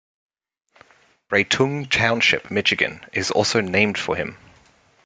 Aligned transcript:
Breitung 1.29 1.87
Township, 1.87 2.49
Michigan 2.49 3.05
is 3.13 3.29
also 3.29 3.61
named 3.61 3.99
for 3.99 4.15
him. 4.15 4.35